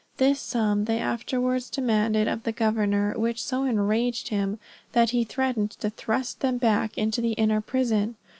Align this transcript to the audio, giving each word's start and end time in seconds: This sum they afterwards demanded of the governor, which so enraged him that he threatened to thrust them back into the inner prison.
This 0.17 0.39
sum 0.39 0.85
they 0.85 0.97
afterwards 0.97 1.69
demanded 1.69 2.27
of 2.27 2.41
the 2.41 2.51
governor, 2.51 3.13
which 3.15 3.43
so 3.45 3.65
enraged 3.65 4.29
him 4.29 4.57
that 4.93 5.11
he 5.11 5.23
threatened 5.23 5.69
to 5.79 5.91
thrust 5.91 6.39
them 6.39 6.57
back 6.57 6.97
into 6.97 7.21
the 7.21 7.33
inner 7.33 7.61
prison. 7.61 8.15